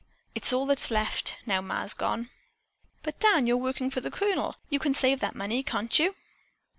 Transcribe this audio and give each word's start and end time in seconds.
It's 0.33 0.51
all 0.51 0.65
that's 0.65 0.89
left, 0.89 1.35
now 1.45 1.61
Ma's 1.61 1.93
gone." 1.93 2.29
"But, 3.03 3.19
Dan, 3.19 3.43
if 3.43 3.49
you're 3.49 3.57
working 3.57 3.91
for 3.91 4.01
the 4.01 4.09
Colonel, 4.09 4.55
you 4.67 4.79
can 4.79 4.95
save 4.95 5.19
that 5.19 5.35
money, 5.35 5.61
can't 5.61 5.99
you?" 5.99 6.15